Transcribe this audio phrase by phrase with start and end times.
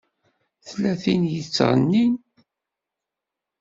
[0.65, 2.13] Tella tin i yettɣennin.